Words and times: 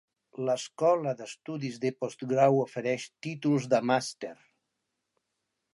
L'Escola 0.45 1.11
d'estudis 1.19 1.77
de 1.83 1.91
postgrau 2.03 2.59
ofereix 2.65 3.07
títols 3.27 3.69
de 3.75 3.83
màster. 3.91 4.35